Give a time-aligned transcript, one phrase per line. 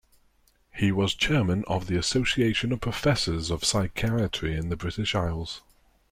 [0.73, 5.61] He was Chairman of the Association of Professors of Psychiatry in the British Isles.